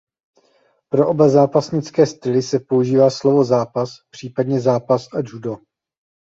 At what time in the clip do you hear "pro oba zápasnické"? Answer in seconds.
0.91-2.05